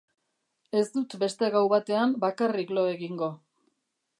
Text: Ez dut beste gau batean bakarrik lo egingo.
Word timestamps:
Ez 0.79 0.85
dut 0.95 1.13
beste 1.23 1.49
gau 1.55 1.63
batean 1.73 2.15
bakarrik 2.27 2.73
lo 2.79 2.87
egingo. 2.95 3.29